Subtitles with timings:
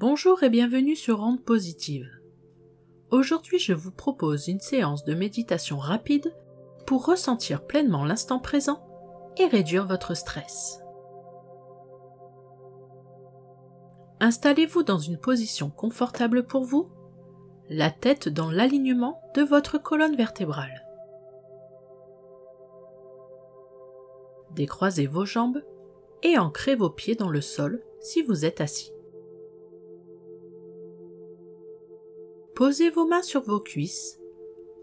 [0.00, 2.08] Bonjour et bienvenue sur Onde Positive.
[3.10, 6.34] Aujourd'hui, je vous propose une séance de méditation rapide
[6.86, 8.82] pour ressentir pleinement l'instant présent
[9.36, 10.80] et réduire votre stress.
[14.20, 16.88] Installez-vous dans une position confortable pour vous,
[17.68, 20.86] la tête dans l'alignement de votre colonne vertébrale.
[24.52, 25.62] Décroisez vos jambes
[26.22, 28.94] et ancrez vos pieds dans le sol si vous êtes assis.
[32.60, 34.20] Posez vos mains sur vos cuisses,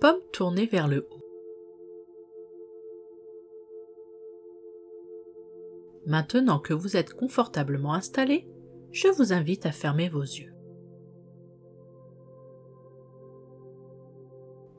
[0.00, 1.20] pommes tournées vers le haut.
[6.06, 8.46] Maintenant que vous êtes confortablement installé,
[8.92, 10.54] je vous invite à fermer vos yeux.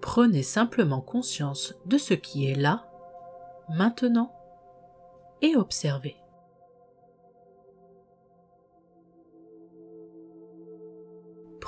[0.01, 2.91] Prenez simplement conscience de ce qui est là,
[3.69, 4.33] maintenant,
[5.43, 6.15] et observez.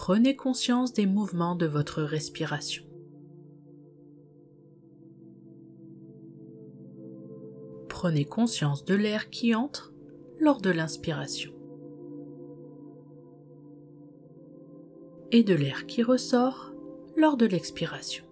[0.09, 2.84] Prenez conscience des mouvements de votre respiration.
[7.89, 9.94] Prenez conscience de l'air qui entre
[10.39, 11.52] lors de l'inspiration
[15.31, 16.73] et de l'air qui ressort
[17.16, 18.25] lors de l'expiration.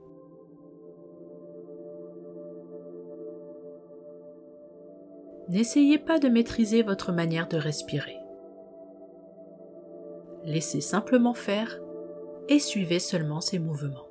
[5.49, 8.16] N'essayez pas de maîtriser votre manière de respirer.
[10.47, 11.77] Laissez simplement faire
[12.47, 14.07] et suivez seulement ces mouvements.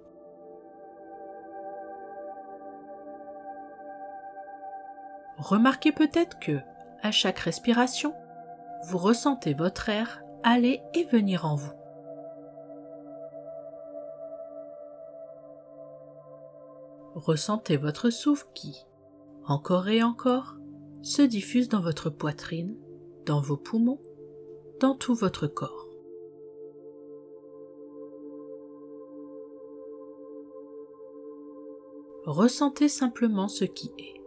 [5.38, 6.58] Remarquez peut-être que,
[7.00, 8.12] à chaque respiration,
[8.84, 11.72] vous ressentez votre air aller et venir en vous.
[17.14, 18.84] Ressentez votre souffle qui,
[19.46, 20.56] encore et encore,
[21.00, 22.76] se diffuse dans votre poitrine,
[23.24, 24.02] dans vos poumons,
[24.80, 25.85] dans tout votre corps.
[32.26, 34.20] Ressentez simplement ce qui est.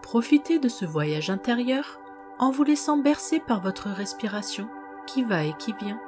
[0.00, 2.00] Profitez de ce voyage intérieur
[2.38, 4.66] en vous laissant bercer par votre respiration
[5.06, 6.00] qui va et qui vient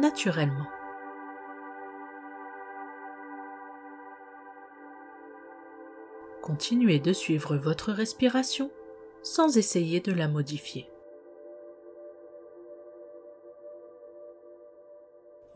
[0.00, 0.66] naturellement.
[6.42, 8.72] Continuez de suivre votre respiration
[9.22, 10.88] sans essayer de la modifier.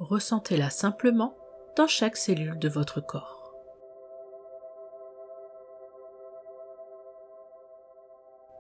[0.00, 1.36] Ressentez-la simplement
[1.76, 3.54] dans chaque cellule de votre corps.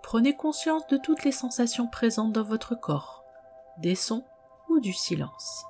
[0.02, 3.24] Prenez conscience de toutes les sensations présentes dans votre corps,
[3.78, 4.26] des sons
[4.68, 5.64] ou du silence.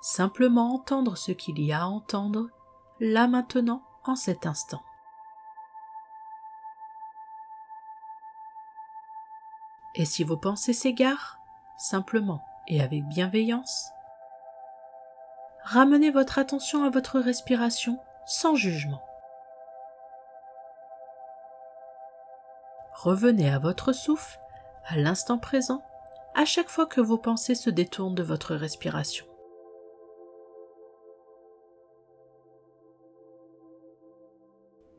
[0.00, 2.46] Simplement entendre ce qu'il y a à entendre,
[3.00, 4.82] là maintenant, en cet instant.
[9.96, 11.38] Et si vos pensées s'égarent,
[11.76, 13.90] simplement et avec bienveillance,
[15.64, 19.02] ramenez votre attention à votre respiration sans jugement.
[22.94, 24.38] Revenez à votre souffle,
[24.86, 25.82] à l'instant présent,
[26.34, 29.26] à chaque fois que vos pensées se détournent de votre respiration.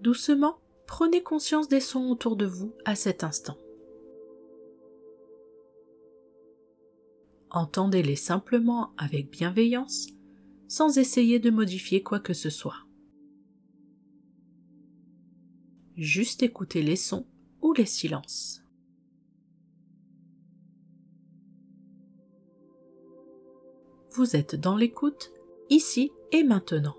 [0.01, 3.55] Doucement, prenez conscience des sons autour de vous à cet instant.
[7.53, 10.07] Entendez-les simplement avec bienveillance,
[10.69, 12.87] sans essayer de modifier quoi que ce soit.
[15.97, 17.27] Juste écoutez les sons
[17.61, 18.63] ou les silences.
[24.11, 25.31] Vous êtes dans l'écoute,
[25.69, 26.95] ici et maintenant.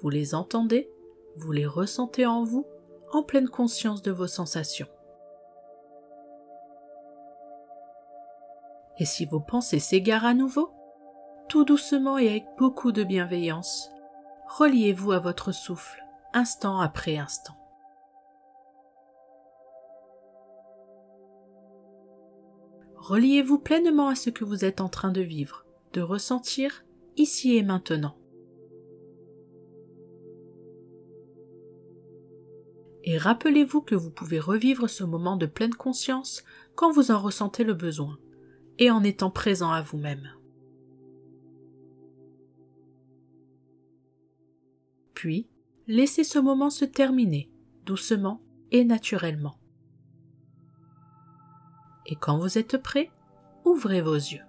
[0.00, 0.88] Vous les entendez,
[1.34, 2.64] vous les ressentez en vous,
[3.10, 4.86] en pleine conscience de vos sensations.
[8.98, 10.70] Et si vos pensées s'égarent à nouveau,
[11.48, 13.90] tout doucement et avec beaucoup de bienveillance,
[14.48, 17.54] reliez-vous à votre souffle, instant après instant.
[22.96, 25.64] Reliez-vous pleinement à ce que vous êtes en train de vivre,
[25.94, 26.84] de ressentir
[27.16, 28.18] ici et maintenant.
[33.10, 36.44] et rappelez-vous que vous pouvez revivre ce moment de pleine conscience
[36.74, 38.18] quand vous en ressentez le besoin,
[38.78, 40.30] et en étant présent à vous-même.
[45.14, 45.48] Puis,
[45.86, 47.50] laissez ce moment se terminer,
[47.84, 48.40] doucement
[48.70, 49.58] et naturellement.
[52.06, 53.10] Et quand vous êtes prêt,
[53.64, 54.47] ouvrez vos yeux.